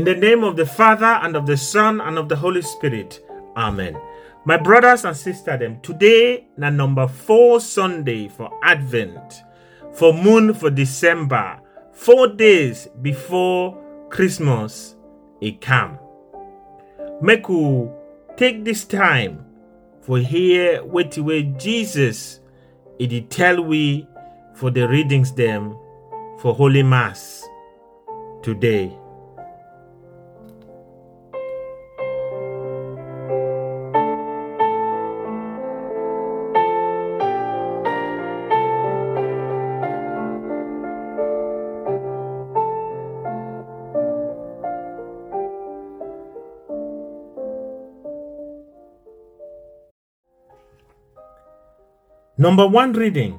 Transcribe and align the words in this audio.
In 0.00 0.06
the 0.06 0.14
name 0.14 0.44
of 0.44 0.56
the 0.56 0.64
Father 0.64 1.04
and 1.04 1.36
of 1.36 1.44
the 1.44 1.58
Son 1.58 2.00
and 2.00 2.16
of 2.16 2.30
the 2.30 2.36
Holy 2.36 2.62
Spirit. 2.62 3.22
Amen. 3.54 4.00
My 4.46 4.56
brothers 4.56 5.04
and 5.04 5.14
sisters, 5.14 5.58
them 5.58 5.78
today 5.82 6.48
na 6.56 6.70
number 6.70 7.06
four 7.06 7.60
Sunday 7.60 8.28
for 8.28 8.50
Advent, 8.62 9.42
for 9.92 10.14
moon 10.14 10.54
for 10.54 10.70
December, 10.70 11.60
four 11.92 12.28
days 12.28 12.88
before 13.02 13.76
Christmas 14.08 14.96
it 15.42 15.60
come. 15.60 15.98
Make 17.20 17.46
we 17.50 17.90
take 18.38 18.64
this 18.64 18.86
time 18.86 19.44
for 20.00 20.16
hear 20.16 20.82
what 20.82 21.18
way 21.18 21.42
Jesus 21.42 22.40
it 22.98 23.28
tell 23.28 23.62
we 23.62 24.08
for 24.54 24.70
the 24.70 24.88
readings 24.88 25.30
them 25.34 25.76
for 26.38 26.54
Holy 26.54 26.82
Mass 26.82 27.46
today. 28.42 28.96
Number 52.40 52.66
one 52.66 52.94
reading, 52.94 53.38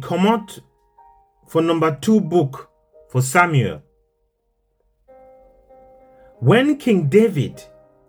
come 0.00 0.26
out 0.26 0.58
for 1.46 1.62
number 1.62 1.96
two 2.00 2.20
book 2.20 2.68
for 3.08 3.22
Samuel. 3.22 3.82
When 6.40 6.76
King 6.76 7.06
David 7.06 7.62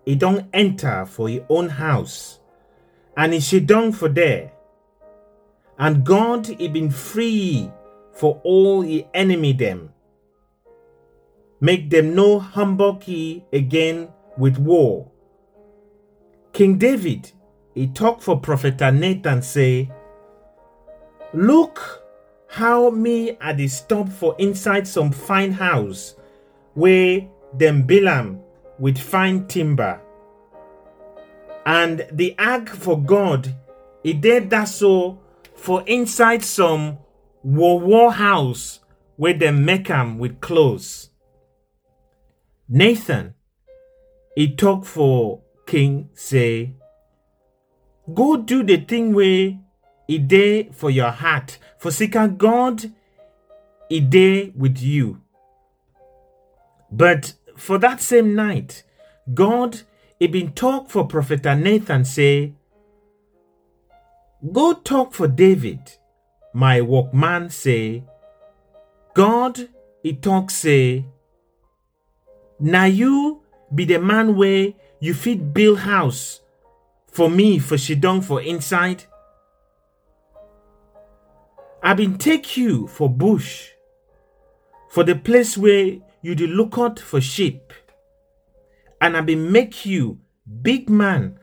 he 0.05 0.15
don't 0.15 0.49
enter 0.51 1.05
for 1.05 1.29
his 1.29 1.41
own 1.49 1.69
house, 1.69 2.39
and 3.15 3.31
he 3.31 3.39
sit 3.39 3.67
down 3.67 3.91
for 3.91 4.09
there, 4.09 4.51
and 5.77 6.03
God 6.03 6.47
he 6.47 6.67
been 6.67 6.89
free 6.89 7.71
for 8.11 8.41
all 8.43 8.81
he 8.81 9.07
enemy 9.13 9.53
them, 9.53 9.93
make 11.61 11.91
them 11.91 12.15
no 12.15 12.39
humbug 12.39 13.03
he 13.03 13.45
again 13.53 14.09
with 14.35 14.57
war. 14.57 15.11
King 16.53 16.79
David 16.79 17.31
he 17.75 17.85
talk 17.85 18.19
for 18.19 18.39
prophet 18.39 18.79
Nathan 18.79 19.43
say, 19.43 19.91
Look 21.33 22.03
how 22.47 22.91
me 22.91 23.35
I 23.41 23.53
dey 23.53 23.67
stop 23.67 24.07
for 24.07 24.35
inside 24.37 24.87
some 24.87 25.11
fine 25.11 25.51
house 25.51 26.15
where 26.75 27.27
them 27.57 27.83
Balaam 27.83 28.39
with 28.77 28.97
fine 28.99 29.47
timber. 29.47 29.99
And 31.65 32.05
the 32.11 32.35
ark 32.37 32.69
for 32.69 33.01
God, 33.01 33.55
it 34.03 34.21
did 34.21 34.49
that 34.51 34.65
so 34.65 35.19
for 35.55 35.81
inside 35.87 36.43
some 36.43 36.99
war 37.41 37.79
war 37.79 38.11
house 38.11 38.81
where 39.15 39.33
them 39.33 39.65
make 39.65 39.89
'em 39.89 40.19
with 40.19 40.39
clothes. 40.39 41.09
Nathan, 42.69 43.33
he 44.35 44.55
talk 44.55 44.85
for 44.85 45.41
king 45.65 46.09
say, 46.13 46.73
Go 48.13 48.37
do 48.37 48.63
the 48.63 48.77
thing 48.77 49.13
where 49.13 49.57
a 50.07 50.17
day 50.17 50.69
for 50.71 50.89
your 50.89 51.11
heart. 51.11 51.57
For 51.77 51.91
seeker 51.91 52.27
God, 52.27 52.91
a 53.89 53.99
day 53.99 54.51
with 54.55 54.79
you. 54.79 55.21
But 56.91 57.33
for 57.57 57.77
that 57.79 58.01
same 58.01 58.35
night, 58.35 58.83
God 59.33 59.81
he 60.19 60.27
been 60.27 60.53
talk 60.53 60.89
for 60.89 61.05
Prophet 61.05 61.43
Nathan 61.43 62.05
say, 62.05 62.53
Go 64.51 64.73
talk 64.73 65.13
for 65.13 65.27
David, 65.27 65.79
my 66.53 66.81
workman 66.81 67.49
say, 67.49 68.03
God 69.13 69.69
he 70.01 70.13
talk 70.13 70.51
say, 70.51 71.05
Now 72.59 72.85
you 72.85 73.41
be 73.73 73.85
the 73.85 73.99
man 73.99 74.35
where 74.35 74.73
you 74.99 75.13
fit 75.13 75.53
build 75.53 75.79
house 75.79 76.41
for 77.11 77.29
me 77.29 77.59
for 77.59 77.75
Shidong 77.75 78.23
for 78.23 78.41
inside. 78.41 79.03
I 81.85 81.93
been 81.93 82.17
take 82.17 82.55
you 82.55 82.87
for 82.87 83.09
bush, 83.09 83.67
for 84.89 85.03
the 85.03 85.15
place 85.15 85.57
where 85.57 85.97
you 86.21 86.33
dey 86.33 86.47
look 86.47 86.77
out 86.77 86.97
for 86.97 87.19
sheep, 87.19 87.73
and 89.01 89.17
I 89.17 89.21
been 89.21 89.51
make 89.51 89.85
you 89.85 90.19
big 90.61 90.89
man 90.89 91.37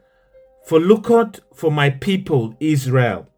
for 0.65 0.81
look 0.81 1.11
out 1.11 1.41
for 1.55 1.71
my 1.71 1.91
people 1.91 2.55
Israel. 2.59 3.29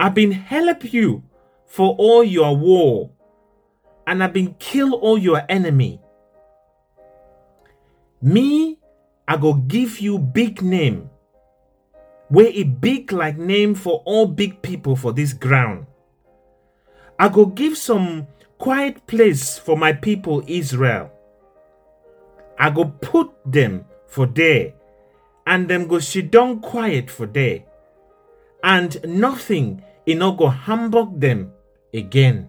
I 0.00 0.08
been 0.08 0.32
help 0.32 0.94
you 0.94 1.24
for 1.66 1.94
all 1.98 2.24
your 2.24 2.56
war, 2.56 3.10
and 4.06 4.24
I 4.24 4.28
been 4.28 4.54
kill 4.58 4.94
all 4.94 5.18
your 5.18 5.42
enemy. 5.50 6.00
Me, 8.22 8.78
I 9.28 9.36
go 9.36 9.52
give 9.52 10.00
you 10.00 10.18
big 10.18 10.62
name 10.62 11.10
where 12.32 12.48
a 12.48 12.62
big 12.62 13.12
like 13.12 13.36
name 13.36 13.74
for 13.74 14.02
all 14.06 14.26
big 14.26 14.62
people 14.62 14.96
for 14.96 15.12
this 15.12 15.34
ground. 15.34 15.84
I 17.18 17.28
go 17.28 17.44
give 17.44 17.76
some 17.76 18.26
quiet 18.56 19.06
place 19.06 19.58
for 19.58 19.76
my 19.76 19.92
people 19.92 20.42
Israel. 20.46 21.12
I 22.58 22.70
go 22.70 22.86
put 22.86 23.30
them 23.44 23.84
for 24.06 24.24
there, 24.24 24.72
and 25.46 25.68
them 25.68 25.86
go 25.86 25.98
sit 25.98 26.30
down 26.30 26.60
quiet 26.60 27.10
for 27.10 27.26
there, 27.26 27.64
and 28.64 28.96
nothing 29.04 29.82
e 30.08 30.14
no 30.14 30.32
go 30.32 30.46
humbug 30.46 31.20
them 31.20 31.52
again. 31.92 32.48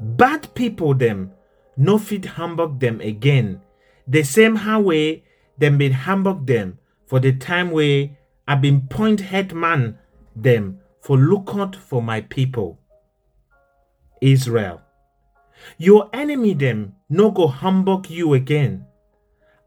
Bad 0.00 0.52
people 0.52 0.94
them 0.94 1.30
no 1.76 1.96
fit 1.96 2.24
humbug 2.24 2.80
them 2.80 3.00
again. 3.00 3.60
The 4.08 4.24
same 4.24 4.56
how 4.56 4.80
way 4.80 5.22
them 5.58 5.78
been 5.78 5.92
humbug 5.92 6.44
them 6.44 6.80
for 7.06 7.20
the 7.20 7.32
time 7.32 7.70
where 7.70 8.10
I 8.48 8.54
been 8.56 8.88
point 8.88 9.20
head 9.20 9.54
man 9.54 9.98
them 10.34 10.80
for 11.00 11.16
look 11.16 11.50
out 11.54 11.76
for 11.76 12.02
my 12.02 12.20
people, 12.20 12.78
Israel. 14.20 14.82
Your 15.78 16.10
enemy 16.12 16.54
them 16.54 16.94
no 17.08 17.30
go 17.30 17.46
humbug 17.46 18.10
you 18.10 18.34
again. 18.34 18.86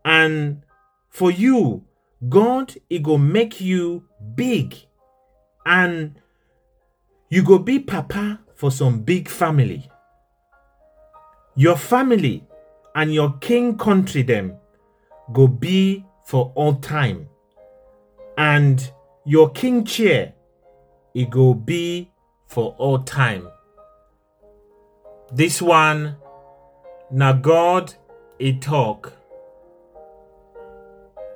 And 0.06 0.64
for 1.10 1.32
you, 1.32 1.86
God 2.28 2.76
he 2.90 3.00
go 3.00 3.18
make 3.18 3.62
you 3.62 4.06
big 4.36 4.76
and 5.66 6.20
you 7.30 7.44
go 7.44 7.60
be 7.60 7.80
papa 7.80 8.40
for 8.56 8.72
some 8.72 9.00
big 9.02 9.30
family. 9.30 9.90
Your 11.56 11.78
family 11.78 12.44
and 12.96 13.14
your 13.14 13.34
king 13.40 13.78
country 13.78 14.22
them 14.22 14.56
go 15.32 15.48
be 15.48 16.06
for 16.26 16.52
all 16.56 16.76
time. 16.76 17.28
And 18.40 18.90
your 19.26 19.50
king 19.50 19.84
chair 19.84 20.34
it 21.14 21.30
go 21.30 21.54
be 21.54 22.10
for 22.48 22.74
all 22.78 23.00
time. 23.00 23.50
This 25.34 25.62
one 25.62 26.16
na 27.12 27.34
God 27.34 27.94
he 28.38 28.58
talk. 28.58 29.12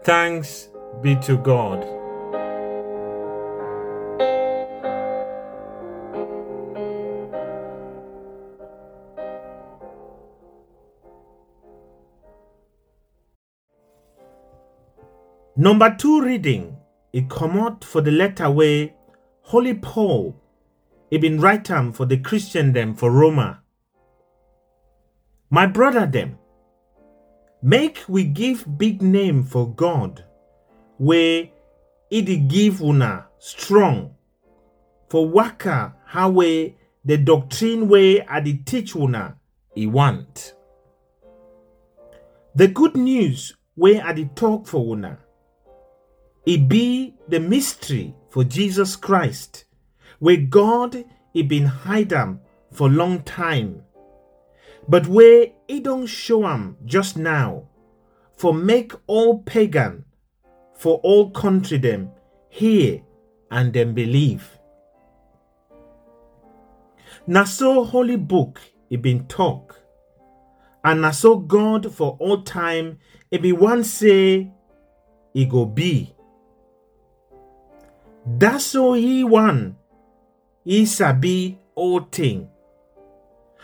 Thanks 0.03 0.69
be 1.01 1.17
to 1.17 1.35
God. 1.37 1.85
Number 15.55 15.95
two 15.97 16.21
reading, 16.21 16.77
it 17.13 17.29
come 17.29 17.57
out 17.57 17.83
for 17.83 18.01
the 18.01 18.11
letter 18.11 18.49
way 18.49 18.95
Holy 19.43 19.75
Paul, 19.75 20.35
he 21.09 21.17
been 21.19 21.39
write 21.39 21.67
for 21.91 22.05
the 22.05 22.17
Christian 22.17 22.73
them 22.73 22.95
for 22.95 23.11
Roma. 23.11 23.61
My 25.49 25.67
brother 25.67 26.07
them, 26.07 26.39
make 27.61 28.03
we 28.07 28.23
give 28.23 28.77
big 28.77 29.01
name 29.01 29.43
for 29.43 29.69
God, 29.69 30.25
where 30.97 31.49
it 32.09 32.47
give 32.47 32.81
una 32.81 33.27
strong, 33.37 34.15
for 35.09 35.27
waka 35.27 35.93
how 36.05 36.29
way 36.29 36.77
the 37.05 37.17
doctrine 37.17 37.87
way 37.89 38.25
I 38.25 38.39
the 38.39 38.57
teach 38.57 38.95
una 38.95 39.35
he 39.75 39.85
want. 39.85 40.55
The 42.55 42.69
good 42.69 42.95
news 42.95 43.55
where 43.75 44.03
I 44.03 44.13
the 44.13 44.25
talk 44.25 44.67
for 44.67 44.95
una 44.95 45.19
it 46.45 46.67
be 46.67 47.15
the 47.27 47.39
mystery 47.39 48.13
for 48.29 48.43
Jesus 48.43 48.95
Christ, 48.95 49.65
where 50.19 50.37
God 50.37 51.03
it 51.33 51.47
been 51.47 51.65
hide 51.65 52.13
am 52.13 52.41
for 52.71 52.89
long 52.89 53.23
time. 53.23 53.83
but 54.87 55.07
where 55.07 55.47
he 55.67 55.79
don't 55.79 56.05
show 56.07 56.45
am 56.45 56.77
just 56.85 57.17
now, 57.17 57.67
for 58.35 58.53
make 58.53 58.93
all 59.07 59.39
pagan, 59.39 60.03
for 60.75 60.97
all 61.03 61.31
country 61.31 61.77
them 61.77 62.11
hear 62.49 63.01
and 63.51 63.73
them 63.73 63.93
believe. 63.93 64.59
Na 67.27 67.45
so 67.45 67.83
holy 67.83 68.17
book 68.17 68.59
it 68.89 69.01
been 69.01 69.25
talk, 69.27 69.79
and 70.83 71.01
na 71.01 71.11
so 71.11 71.37
God 71.37 71.93
for 71.93 72.17
all 72.19 72.43
time 72.43 72.99
it 73.31 73.41
be 73.41 73.51
one 73.51 73.83
say 73.83 74.51
it 75.33 75.49
go 75.49 75.65
be. 75.65 76.13
That's 78.25 78.73
ye 78.73 79.23
one, 79.23 79.75
he 80.63 80.85
sabi 80.85 81.59
all 81.75 82.01
thing. 82.01 82.49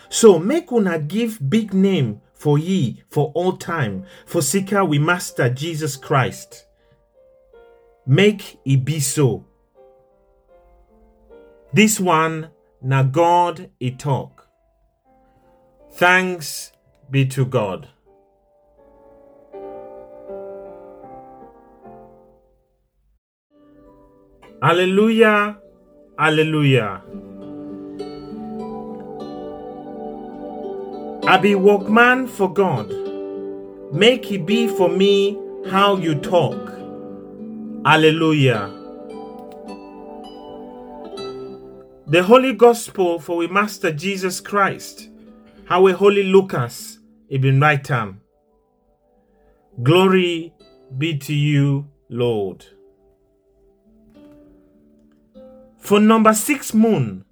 So 0.10 0.40
make 0.40 0.72
una 0.72 1.00
give 1.00 1.50
big 1.50 1.74
name 1.74 2.22
for 2.34 2.58
ye 2.58 3.04
for 3.10 3.32
all 3.36 3.58
time, 3.58 4.06
for 4.26 4.42
seeker 4.42 4.84
we 4.84 5.00
master 5.00 5.50
Jesus 5.50 5.96
Christ. 5.96 6.66
Make 8.06 8.60
it 8.66 8.84
be 8.84 9.00
so. 9.00 9.46
This 11.72 12.00
one 12.00 12.50
na 12.82 13.04
God 13.04 13.70
he 13.80 13.92
talk. 13.92 14.48
Thanks 15.94 16.72
be 17.12 17.26
to 17.28 17.46
God. 17.46 17.88
Hallelujah, 24.62 25.58
hallelujah. 26.18 27.02
I 31.26 31.38
be 31.38 31.56
workman 31.56 32.28
for 32.28 32.52
God. 32.52 32.92
Make 33.94 34.26
he 34.26 34.38
be 34.38 34.68
for 34.68 34.90
me 34.90 35.40
how 35.70 35.96
you 35.96 36.16
talk. 36.16 36.58
Hallelujah. 37.86 38.70
The 42.08 42.22
Holy 42.22 42.52
Gospel 42.52 43.20
for 43.20 43.38
we 43.38 43.48
Master 43.48 43.94
Jesus 43.94 44.42
Christ. 44.42 45.10
How 45.66 45.84
we 45.84 45.94
Holy 45.94 46.24
Lucas 46.24 47.00
ibn 47.30 47.62
time. 47.62 48.08
Um. 48.10 48.22
Glory 49.84 50.54
be 50.98 51.18
to 51.20 51.34
you, 51.34 51.88
Lord. 52.10 52.66
For 55.80 56.00
number 56.00 56.34
six 56.34 56.74
moon, 56.74 57.26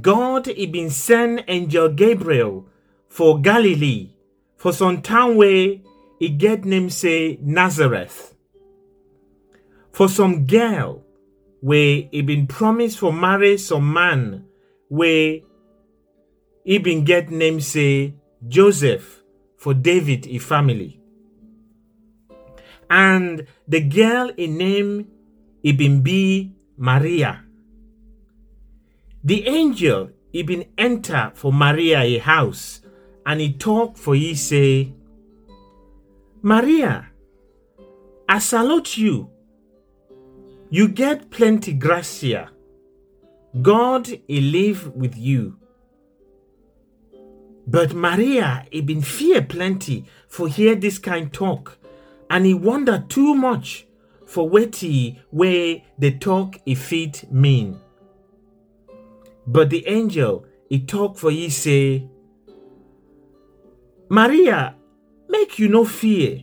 God 0.00 0.48
ibn 0.48 0.90
send 0.90 1.44
angel 1.46 1.90
Gabriel 1.90 2.66
for 3.08 3.40
Galilee, 3.40 4.10
for 4.56 4.72
some 4.72 5.02
town 5.02 5.36
where 5.36 5.76
he 6.18 6.28
get 6.30 6.64
name 6.64 6.88
say 6.88 7.38
Nazareth. 7.42 8.34
For 9.92 10.08
some 10.08 10.46
girl 10.46 11.04
where 11.60 12.08
he 12.10 12.22
been 12.22 12.46
promised 12.46 12.98
for 12.98 13.12
marry 13.12 13.58
some 13.58 13.92
man 13.92 14.46
where 14.88 15.40
he 16.64 16.78
been 16.78 17.04
get 17.04 17.30
name 17.30 17.60
say 17.60 18.14
Joseph 18.48 19.22
for 19.56 19.74
David 19.74 20.26
a 20.26 20.38
family. 20.38 20.98
And 22.88 23.46
the 23.68 23.80
girl 23.80 24.30
in 24.36 24.56
name 24.56 25.08
he 25.62 25.72
been 25.72 26.02
be 26.02 26.54
Maria. 26.76 27.44
The 29.24 29.46
angel 29.46 30.10
he 30.32 30.42
been 30.42 30.66
enter 30.76 31.30
for 31.34 31.52
Maria 31.52 32.00
a 32.00 32.18
house 32.18 32.80
and 33.24 33.40
he 33.40 33.52
talk 33.52 33.96
for 33.96 34.16
ye 34.16 34.34
say, 34.34 34.92
Maria, 36.42 37.08
I 38.28 38.40
salute 38.40 38.96
you. 38.96 39.30
You 40.70 40.88
get 40.88 41.30
plenty 41.30 41.72
gracia. 41.72 42.50
God 43.60 44.08
he 44.26 44.40
live 44.40 44.92
with 44.96 45.16
you. 45.16 45.56
But 47.66 47.94
Maria 47.94 48.66
he 48.72 48.80
been 48.80 49.02
fear 49.02 49.42
plenty 49.42 50.04
for 50.26 50.48
hear 50.48 50.74
this 50.74 50.98
kind 50.98 51.32
talk, 51.32 51.78
and 52.28 52.44
he 52.44 52.54
wonder 52.54 53.04
too 53.08 53.34
much 53.34 53.86
for 54.26 54.50
wetty 54.50 55.20
where 55.30 55.82
the 55.98 56.10
talk 56.18 56.58
he 56.64 56.74
fit 56.74 57.30
mean. 57.30 57.78
But 59.46 59.70
the 59.70 59.86
angel 59.86 60.46
he 60.68 60.80
talk 60.80 61.18
for 61.18 61.30
ye 61.30 61.48
say, 61.48 62.08
Maria, 64.08 64.76
make 65.28 65.58
you 65.58 65.68
no 65.68 65.84
fear, 65.84 66.42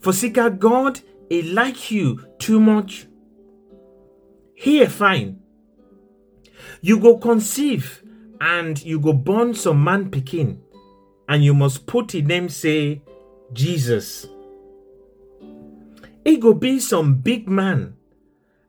for 0.00 0.12
seeker 0.12 0.50
God 0.50 1.00
he 1.28 1.42
like 1.42 1.90
you 1.90 2.26
too 2.38 2.60
much. 2.60 3.06
Here 4.54 4.88
fine. 4.88 5.40
You 6.80 6.98
go 6.98 7.18
conceive 7.18 8.02
and 8.40 8.82
you 8.82 9.00
go 9.00 9.12
born 9.12 9.54
some 9.54 9.82
man 9.82 10.10
picking, 10.10 10.60
and 11.28 11.42
you 11.44 11.54
must 11.54 11.86
put 11.86 12.12
his 12.12 12.24
name 12.24 12.48
say 12.48 13.02
Jesus. 13.52 14.26
He 16.24 16.36
go 16.36 16.52
be 16.54 16.80
some 16.80 17.16
big 17.16 17.48
man, 17.48 17.96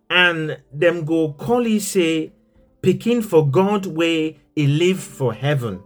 and 0.10 0.62
them 0.72 1.04
go 1.06 1.34
call 1.34 1.64
he 1.64 1.80
say 1.80 2.34
pikin 2.86 3.24
for 3.24 3.48
God 3.50 3.88
way 3.88 4.40
he 4.56 4.68
live 4.68 5.00
for 5.00 5.34
heaven. 5.34 5.82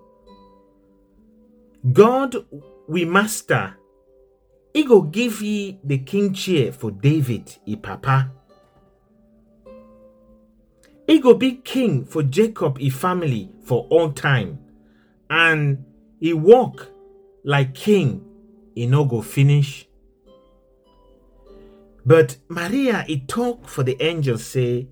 God 1.93 2.35
we 2.87 3.05
master, 3.05 3.77
he 4.73 4.83
go 4.83 5.01
give 5.01 5.41
ye 5.41 5.79
the 5.81 5.99
king 5.99 6.33
chair 6.33 6.73
for 6.73 6.91
David, 6.91 7.55
he 7.65 7.77
papa. 7.77 8.31
He 11.07 11.19
go 11.19 11.33
be 11.33 11.53
king 11.53 12.03
for 12.03 12.21
Jacob, 12.21 12.77
he 12.77 12.89
family 12.89 13.49
for 13.63 13.87
all 13.89 14.11
time, 14.11 14.59
and 15.29 15.85
he 16.19 16.33
walk 16.33 16.91
like 17.45 17.73
king, 17.73 18.25
he 18.75 18.85
no 18.85 19.05
go 19.05 19.21
finish. 19.21 19.87
But 22.05 22.37
Maria, 22.49 23.03
he 23.07 23.21
talk 23.21 23.67
for 23.69 23.83
the 23.83 23.95
angel 24.03 24.37
say, 24.37 24.89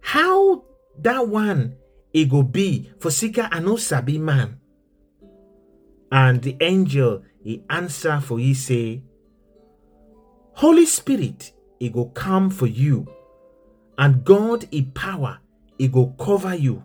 how 0.00 0.64
that 1.02 1.28
one 1.28 1.76
it 2.12 2.28
go 2.28 2.42
be 2.42 2.90
for 2.98 3.10
seeker 3.10 3.48
and 3.50 3.66
no 3.66 3.76
sabi 3.76 4.18
man. 4.18 4.60
And 6.10 6.42
the 6.42 6.56
angel 6.60 7.22
he 7.42 7.62
answer 7.70 8.20
for 8.20 8.38
he 8.38 8.54
say, 8.54 9.02
Holy 10.54 10.86
Spirit, 10.86 11.52
he 11.78 11.88
go 11.88 12.06
come 12.06 12.50
for 12.50 12.66
you, 12.66 13.06
and 13.96 14.24
God 14.24 14.66
he 14.70 14.82
power, 14.82 15.38
he 15.78 15.88
go 15.88 16.14
cover 16.18 16.54
you. 16.54 16.84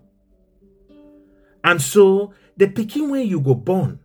And 1.63 1.81
so 1.81 2.33
the 2.55 2.67
picking 2.67 3.09
where 3.09 3.23
you 3.23 3.41
go 3.41 3.55
born, 3.55 3.99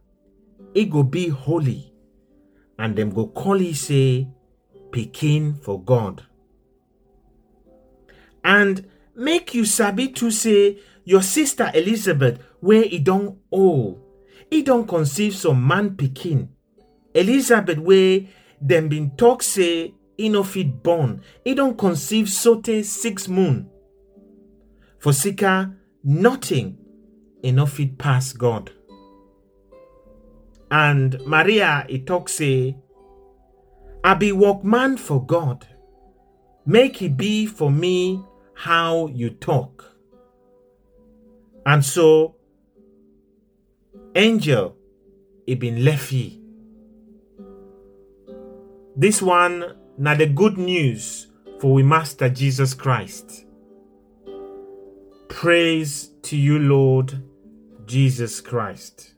it 0.74 0.90
go 0.90 1.02
be 1.02 1.28
holy, 1.28 1.92
and 2.78 2.96
them 2.96 3.10
go 3.10 3.26
call 3.28 3.58
he 3.58 3.74
say, 3.74 4.28
pikin 4.90 5.62
for 5.62 5.80
God. 5.80 6.24
And 8.42 8.88
make 9.14 9.54
you 9.54 9.64
sabi 9.64 10.08
to 10.08 10.30
say 10.30 10.78
your 11.04 11.22
sister 11.22 11.70
Elizabeth 11.74 12.38
where 12.60 12.82
he 12.82 12.98
don't 12.98 13.38
old. 13.50 14.00
He 14.50 14.62
don't 14.62 14.86
conceive 14.86 15.34
some 15.34 15.66
man 15.66 15.90
pikin. 15.90 16.48
Elizabeth 17.14 17.78
wey 17.78 18.28
dem 18.64 18.88
bin 18.88 19.10
talk 19.16 19.42
say 19.42 19.94
e 20.18 20.28
no 20.28 20.42
fit 20.42 20.82
born. 20.82 21.22
E 21.44 21.54
don 21.54 21.76
conceive 21.76 22.26
sotey 22.26 22.84
six 22.84 23.28
moon. 23.28 23.68
For 24.98 25.12
sika 25.12 25.74
nothing 26.04 26.78
e 27.42 27.52
no 27.52 27.66
fit 27.66 27.96
pass 27.98 28.32
god. 28.32 28.70
And 30.70 31.20
maria 31.26 31.84
e 31.88 31.98
talk 31.98 32.28
say 32.28 32.76
i 34.04 34.14
be 34.14 34.32
workman 34.32 34.96
for 34.96 35.24
god. 35.24 35.66
Make 36.66 37.02
e 37.02 37.08
be 37.08 37.46
for 37.46 37.70
me 37.70 38.22
how 38.60 39.06
you 39.06 39.30
talk 39.30 39.90
and 41.64 41.82
so 41.82 42.36
angel 44.14 44.76
ibn 45.46 45.76
Lefi. 45.76 46.38
This 48.94 49.22
one 49.22 49.64
na 49.96 50.14
the 50.14 50.26
good 50.26 50.58
news 50.58 51.28
for 51.58 51.72
we 51.72 51.82
Master 51.82 52.28
Jesus 52.28 52.74
Christ. 52.74 53.46
Praise 55.28 56.10
to 56.24 56.36
you, 56.36 56.58
Lord 56.58 57.22
Jesus 57.86 58.42
Christ. 58.42 59.14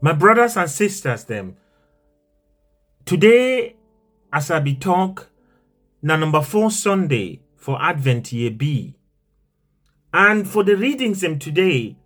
My 0.00 0.12
brothers 0.12 0.56
and 0.56 0.70
sisters, 0.70 1.24
them 1.24 1.56
today, 3.04 3.74
as 4.32 4.50
I 4.50 4.60
be 4.60 4.74
talk, 4.74 5.30
na 6.02 6.16
number 6.16 6.42
four 6.42 6.70
Sunday 6.70 7.40
for 7.56 7.80
Advent 7.80 8.32
year 8.32 8.50
B 8.50 8.94
And 10.12 10.48
for 10.48 10.62
the 10.62 10.76
readings 10.76 11.20
them 11.20 11.38
today, 11.38 11.96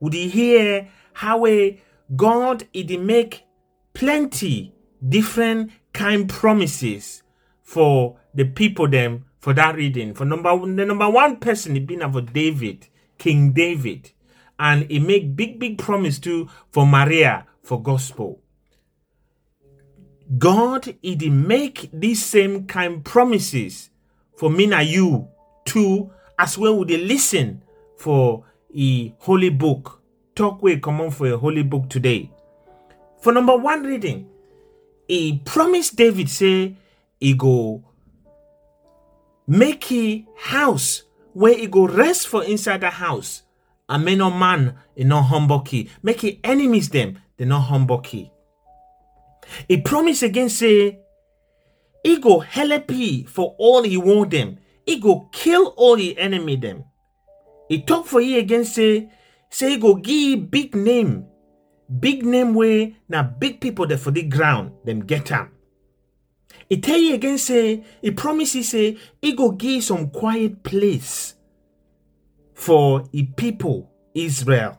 would 0.00 0.14
you 0.14 0.28
hear 0.28 0.88
how 1.14 1.46
a 1.46 1.80
God 2.16 2.66
it 2.72 3.00
make 3.00 3.44
plenty 3.94 4.74
different 5.06 5.70
kind 5.92 6.28
promises 6.28 7.22
for 7.62 8.18
the 8.34 8.44
people 8.44 8.88
them 8.88 9.26
for 9.38 9.52
that 9.54 9.76
reading. 9.76 10.14
For 10.14 10.24
number 10.24 10.56
the 10.58 10.84
number 10.84 11.08
one 11.08 11.36
person 11.36 11.76
it 11.76 11.86
been 11.86 12.02
about 12.02 12.32
David, 12.32 12.88
King 13.18 13.52
David, 13.52 14.12
and 14.58 14.90
he 14.90 14.98
make 14.98 15.36
big 15.36 15.58
big 15.58 15.78
promise 15.78 16.18
to 16.20 16.48
for 16.70 16.86
Maria 16.86 17.46
for 17.62 17.80
gospel. 17.80 18.40
God 20.38 20.94
it 21.02 21.30
make 21.30 21.90
these 21.92 22.24
same 22.24 22.66
kind 22.66 23.04
promises 23.04 23.90
for 24.36 24.50
me 24.50 24.72
and 24.72 24.88
you 24.88 25.28
too, 25.64 26.10
as 26.38 26.56
well 26.56 26.78
would 26.78 26.88
they 26.88 26.98
listen 26.98 27.62
for 27.96 28.44
a 28.74 29.14
holy 29.18 29.50
book. 29.50 30.00
Talk 30.34 30.62
way 30.62 30.78
come 30.78 31.00
on 31.00 31.10
for 31.10 31.26
a 31.26 31.36
holy 31.36 31.62
book 31.62 31.88
today. 31.88 32.30
For 33.20 33.32
number 33.32 33.56
one 33.56 33.82
reading, 33.82 34.28
he 35.06 35.40
promised 35.44 35.96
David 35.96 36.28
say 36.28 36.76
he 37.20 37.34
go 37.34 37.84
make 39.46 39.92
a 39.92 40.26
house 40.36 41.02
where 41.34 41.54
he 41.54 41.66
go 41.66 41.86
rest 41.86 42.28
for 42.28 42.42
inside 42.44 42.80
the 42.80 42.90
house. 42.90 43.42
And 43.88 44.04
may 44.04 44.18
or 44.18 44.30
man 44.30 44.76
in 44.96 45.08
no 45.08 45.20
humble 45.20 45.60
key. 45.60 45.90
Make 46.02 46.22
he 46.22 46.40
enemies 46.42 46.88
them, 46.88 47.18
they 47.36 47.44
no 47.44 47.58
humble 47.58 47.98
key. 47.98 48.31
He 49.68 49.80
promise 49.80 50.22
again 50.22 50.48
say 50.48 51.00
he 52.04 52.18
go 52.18 52.40
help 52.40 52.90
he 52.90 53.24
for 53.24 53.54
all 53.58 53.82
he 53.82 53.96
want 53.96 54.30
them. 54.30 54.58
He 54.86 54.98
go 54.98 55.28
kill 55.32 55.74
all 55.76 55.96
he 55.96 56.18
enemy 56.18 56.56
them. 56.56 56.84
He 57.68 57.82
talk 57.82 58.06
for 58.06 58.20
you 58.20 58.38
again 58.38 58.64
say 58.64 59.10
say 59.48 59.70
he 59.70 59.76
go 59.76 59.94
give 59.94 60.50
big 60.50 60.74
name 60.74 61.26
big 62.00 62.24
name 62.24 62.54
way 62.54 62.96
now 63.08 63.22
big 63.22 63.60
people 63.60 63.86
that 63.86 63.98
for 63.98 64.10
the 64.10 64.22
ground 64.22 64.72
them 64.84 65.00
get 65.00 65.30
am 65.30 65.50
He 66.68 66.80
tell 66.80 66.98
you 66.98 67.14
again 67.14 67.38
say 67.38 67.84
he 68.00 68.10
promise 68.10 68.54
you 68.54 68.62
say 68.62 68.98
he 69.20 69.32
go 69.32 69.50
give 69.52 69.84
some 69.84 70.10
quiet 70.10 70.62
place 70.62 71.34
for 72.54 73.04
the 73.12 73.24
people 73.24 73.90
israel 74.14 74.78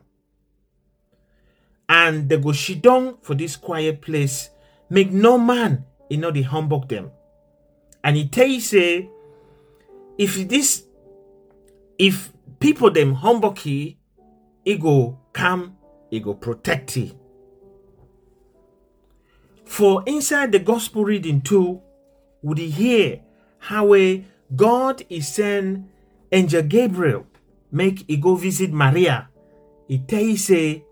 and 1.89 2.30
they 2.30 2.38
go 2.38 2.53
down 2.82 3.18
for 3.22 3.36
this 3.36 3.56
quiet 3.56 4.01
place 4.01 4.50
make 4.90 5.12
no 5.12 5.38
man 5.38 5.86
e 6.10 6.18
no 6.18 6.32
dey 6.32 6.42
humbug 6.44 6.88
them 6.90 7.12
and 8.04 8.16
he 8.18 8.28
tell 8.28 8.48
you 8.48 8.60
say 8.62 9.10
if 10.18 10.48
this 10.48 10.86
if 11.98 12.32
people 12.60 12.92
them 12.92 13.13
humbug 13.16 13.58
he 13.60 13.98
he 14.66 14.78
go 14.78 15.18
come 15.34 15.78
he 16.10 16.20
go 16.20 16.36
protect 16.36 16.96
you. 16.96 17.20
For 19.66 20.04
inside 20.06 20.52
the 20.52 20.60
gospel 20.60 21.04
reading 21.04 21.42
too, 21.42 21.82
would 22.44 22.60
he 22.60 22.70
hear 22.70 23.22
how 23.58 23.96
a 23.96 24.24
God 24.56 25.02
is 25.10 25.28
send 25.28 25.90
angel 26.32 26.62
Gabriel 26.62 27.25
make 27.72 28.06
he 28.08 28.18
go 28.18 28.36
visit 28.36 28.72
Maria. 28.72 29.30
He 29.88 29.98
tell 29.98 30.22
you 30.22 30.38
say, 30.38 30.86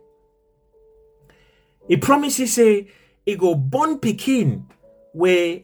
he 1.88 1.98
promises 1.98 2.53
say 2.53 2.88
he 3.31 3.38
go 3.38 3.55
born 3.55 3.97
Pekin 3.97 4.67
where 5.13 5.61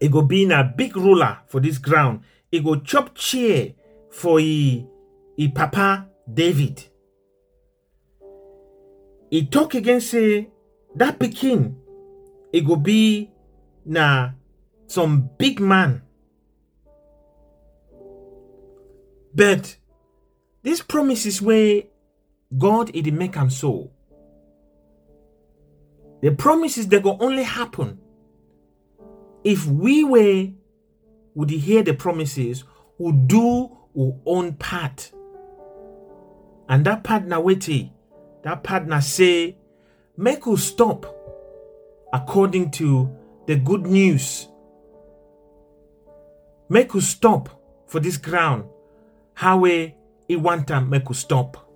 he 0.00 0.08
go 0.08 0.22
be 0.22 0.48
a 0.52 0.62
big 0.62 0.96
ruler 0.96 1.38
for 1.48 1.58
this 1.58 1.78
ground. 1.78 2.20
He 2.48 2.60
go 2.60 2.76
chop 2.76 3.16
chair 3.16 3.72
for 4.12 4.38
he, 4.38 4.86
he 5.36 5.48
papa 5.48 6.06
David. 6.32 6.84
He 9.30 9.46
talk 9.46 9.74
again 9.74 10.00
say 10.00 10.48
that 10.94 11.18
pikin 11.18 11.74
it 12.52 12.60
go 12.60 12.76
be 12.76 13.32
na 13.84 14.30
some 14.86 15.28
big 15.38 15.58
man. 15.58 16.02
But 19.34 19.76
this 20.62 20.82
promises 20.82 21.42
where 21.42 21.82
God 22.56 22.94
it 22.94 23.12
make 23.12 23.36
am 23.36 23.50
so. 23.50 23.90
The 26.26 26.32
promises 26.32 26.88
they 26.88 26.98
go 26.98 27.16
only 27.20 27.44
happen 27.44 28.00
if 29.44 29.64
we 29.64 30.02
were 30.02 30.48
would 31.36 31.50
hear 31.50 31.84
the 31.84 31.94
promises, 31.94 32.64
would 32.98 33.28
do 33.28 33.70
our 33.96 34.12
own 34.26 34.54
part. 34.54 35.12
And 36.68 36.84
that 36.84 37.04
part 37.04 37.26
na 37.26 37.38
waiting 37.38 37.92
that 38.42 38.64
partner 38.64 39.00
say, 39.00 39.56
make 40.16 40.48
us 40.48 40.64
stop 40.64 41.06
according 42.12 42.72
to 42.72 43.08
the 43.46 43.54
good 43.54 43.86
news. 43.86 44.48
Make 46.68 46.92
us 46.96 47.06
stop 47.06 47.50
for 47.86 48.00
this 48.00 48.16
ground. 48.16 48.64
How 49.34 49.58
we 49.58 49.94
it 50.28 50.40
want 50.40 50.66
to 50.66 50.80
make 50.80 51.08
us 51.08 51.20
stop. 51.20 51.70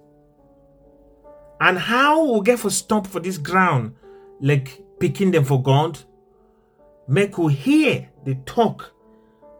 And 1.61 1.79
how 1.79 2.33
we 2.33 2.41
get 2.41 2.59
for 2.59 2.71
stop 2.71 3.07
for 3.07 3.21
this 3.21 3.39
ground, 3.39 3.95
like 4.41 4.83
picking 4.99 5.31
them 5.31 5.45
for 5.45 5.63
God, 5.63 5.99
make 7.09 7.39
we 7.39 7.55
hear 7.55 8.09
the 8.25 8.35
talk 8.47 8.93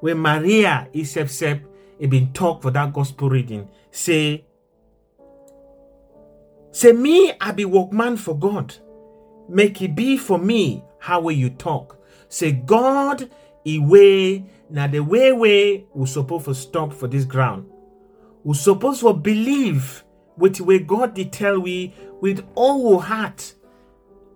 where 0.01 0.15
Maria 0.15 0.89
is 0.93 1.13
said, 1.13 1.65
it 1.99 2.09
been 2.09 2.33
talk 2.33 2.63
for 2.63 2.71
that 2.71 2.93
gospel 2.93 3.29
reading. 3.29 3.69
Say, 3.91 4.47
Say, 6.73 6.93
me, 6.93 7.33
I 7.41 7.51
be 7.51 7.65
workman 7.65 8.17
for 8.17 8.39
God. 8.39 8.75
Make 9.49 9.83
it 9.83 9.97
be 9.97 10.17
for 10.17 10.39
me 10.39 10.85
how 11.01 11.21
will 11.21 11.33
you 11.33 11.51
talk. 11.51 11.99
Say, 12.29 12.53
God, 12.53 13.29
he 13.65 13.81
way, 13.81 14.47
now 14.71 14.87
the 14.87 15.01
way 15.01 15.33
way 15.33 15.85
we 15.93 16.07
supposed 16.07 16.45
to 16.45 16.55
stop 16.55 16.93
for 16.93 17.09
this 17.09 17.25
ground. 17.25 17.69
We 18.45 18.55
supposed 18.55 19.01
to 19.01 19.13
believe 19.13 20.05
with 20.37 20.61
way 20.61 20.79
God 20.79 21.15
did 21.15 21.33
tell 21.33 21.59
we 21.59 21.93
with 22.21 22.47
all 22.55 22.95
our 22.95 23.03
heart. 23.03 23.55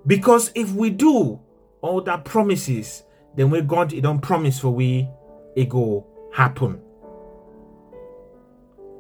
Because 0.07 0.51
if 0.55 0.73
we 0.73 0.91
do 0.91 1.41
all 1.81 2.01
that 2.03 2.25
promises, 2.25 3.05
then 3.35 3.51
when 3.51 3.67
God 3.67 3.93
it 3.93 4.03
don't 4.03 4.21
promise 4.21 4.59
for 4.59 4.71
we, 4.71 5.09
it 5.57 5.69
go 5.69 6.07
happen. 6.33 6.81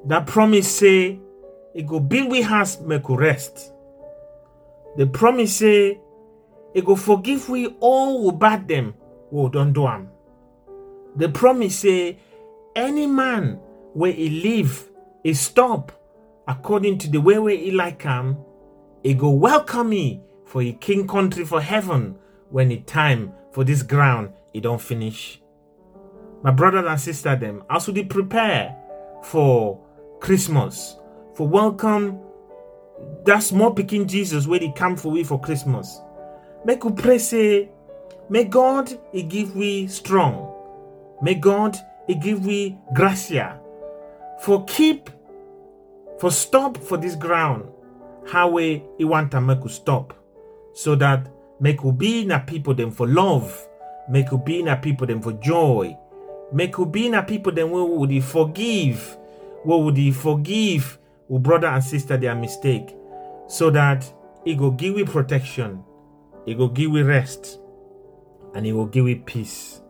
That 0.07 0.27
promise 0.27 0.71
say 0.71 1.19
it 1.75 1.87
go 1.87 2.01
build 2.01 2.31
we 2.31 2.43
house 2.43 2.81
make 2.81 3.09
we 3.09 3.17
rest. 3.17 3.73
The 4.97 5.07
promise 5.07 5.57
say 5.57 6.01
it 6.75 6.85
go 6.85 6.97
forgive 6.97 7.49
we 7.49 7.69
all 7.81 8.23
who 8.23 8.33
bad 8.33 8.69
them 8.69 8.95
who 9.31 9.51
don't 9.51 9.73
do 9.73 9.87
am. 9.87 10.09
The 11.17 11.29
promise 11.29 11.79
say 11.79 12.19
any 12.77 13.07
man 13.07 13.61
where 13.93 14.13
he 14.13 14.29
live 14.29 14.91
he 15.23 15.33
stop 15.35 15.93
according 16.47 16.99
to 16.99 17.11
the 17.11 17.21
way 17.21 17.39
where 17.39 17.57
he 17.57 17.71
like 17.71 18.03
him, 18.03 18.37
he 19.03 19.15
go 19.15 19.31
welcome 19.31 19.89
me 19.89 20.23
for 20.45 20.63
a 20.63 20.73
king 20.73 21.07
country 21.07 21.45
for 21.45 21.61
heaven 21.61 22.17
when 22.51 22.71
it 22.71 22.87
time 22.87 23.33
for 23.53 23.65
this 23.65 23.83
ground 23.83 24.33
it 24.53 24.63
don't 24.63 24.81
finish. 24.81 25.41
My 26.43 26.51
brother 26.51 26.87
and 26.87 27.01
sister 27.01 27.35
them 27.37 27.65
as 27.71 27.89
we 27.89 28.05
prepare 28.05 28.77
for 29.23 29.81
Christmas 30.21 30.97
for 31.35 31.49
welcome 31.49 32.21
that 33.25 33.43
small 33.43 33.73
picking 33.73 34.07
Jesus 34.07 34.47
where 34.47 34.61
he 34.61 34.73
come 34.73 34.97
for 34.97 35.11
we 35.11 35.25
for 35.25 35.41
Christmas. 35.41 36.01
Make 36.65 36.85
we 36.85 36.93
pray 36.93 37.19
say, 37.19 37.71
may 38.29 38.45
God 38.45 38.97
he 39.13 39.23
give 39.23 39.57
we 39.57 39.87
strong. 39.89 40.51
May 41.21 41.35
God 41.35 41.77
he 42.07 42.15
give 42.15 42.47
we 42.47 42.79
gracia. 42.95 43.59
For 44.41 44.65
keep, 44.67 45.11
for 46.21 46.31
stop 46.31 46.77
for 46.77 46.97
this 46.97 47.17
ground. 47.17 47.69
How 48.27 48.49
we 48.49 48.83
he 48.97 49.05
want 49.05 49.31
to 49.33 49.41
make 49.41 49.65
us 49.65 49.75
stop. 49.75 50.15
So 50.75 50.95
that 50.97 51.29
make 51.61 51.83
we 51.83 51.93
be 51.93 52.25
na 52.27 52.41
people 52.41 52.75
them 52.75 52.91
for 52.91 53.09
love. 53.09 53.67
Make 54.09 54.31
we 54.31 54.39
be 54.39 54.63
na 54.63 54.77
people 54.77 55.07
them 55.07 55.23
for 55.23 55.33
joy. 55.33 55.97
Make 56.53 56.77
we 56.79 56.85
be 56.85 57.09
na 57.09 57.23
people 57.23 57.53
them 57.53 57.71
where 57.71 57.85
would 57.85 58.11
he 58.11 58.21
forgive. 58.21 59.17
What 59.63 59.83
would 59.83 59.97
he 59.97 60.13
forgive? 60.13 60.99
with 61.29 61.43
brother 61.43 61.67
and 61.69 61.83
sister 61.83 62.17
their 62.17 62.35
mistake 62.35 62.97
so 63.47 63.71
that 63.71 64.11
it 64.45 64.59
will 64.59 64.71
give 64.71 64.99
you 64.99 65.05
protection, 65.05 65.83
it 66.47 66.57
will 66.57 66.69
give 66.69 66.93
you 66.93 67.05
rest, 67.05 67.59
and 68.55 68.67
it 68.67 68.73
will 68.73 68.87
give 68.87 69.09
you 69.09 69.17
peace 69.17 69.81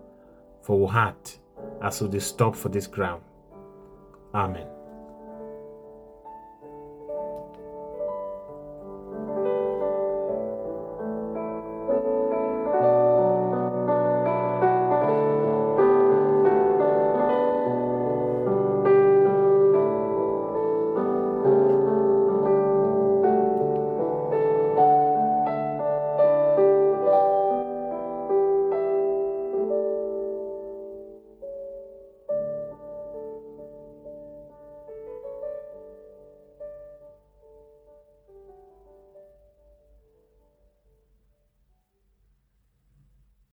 for 0.63 0.87
our 0.87 0.93
heart 0.93 1.39
as 1.83 2.01
we 2.01 2.21
stop 2.21 2.55
for 2.55 2.69
this 2.69 2.87
ground. 2.87 3.23
Amen. 4.35 4.74